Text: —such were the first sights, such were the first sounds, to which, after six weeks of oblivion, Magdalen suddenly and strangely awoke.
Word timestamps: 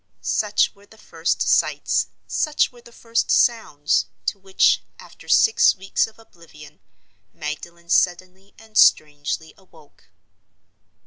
—such 0.23 0.73
were 0.73 0.87
the 0.87 0.97
first 0.97 1.43
sights, 1.43 2.07
such 2.25 2.71
were 2.71 2.81
the 2.81 2.91
first 2.91 3.29
sounds, 3.29 4.07
to 4.25 4.39
which, 4.39 4.81
after 4.97 5.29
six 5.29 5.75
weeks 5.75 6.07
of 6.07 6.17
oblivion, 6.17 6.79
Magdalen 7.35 7.87
suddenly 7.89 8.55
and 8.57 8.79
strangely 8.79 9.53
awoke. 9.59 10.05